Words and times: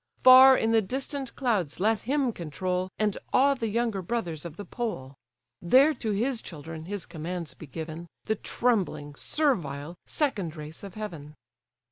Far 0.23 0.57
in 0.57 0.71
the 0.71 0.81
distant 0.81 1.35
clouds 1.35 1.79
let 1.79 1.99
him 2.09 2.33
control, 2.33 2.89
And 2.97 3.19
awe 3.33 3.53
the 3.53 3.67
younger 3.67 4.01
brothers 4.01 4.45
of 4.45 4.57
the 4.57 4.65
pole; 4.65 5.13
There 5.61 5.93
to 5.93 6.09
his 6.09 6.41
children 6.41 6.85
his 6.85 7.05
commands 7.05 7.53
be 7.53 7.67
given, 7.67 8.07
The 8.25 8.33
trembling, 8.33 9.13
servile, 9.13 9.93
second 10.07 10.55
race 10.55 10.81
of 10.81 10.95
heaven." 10.95 11.35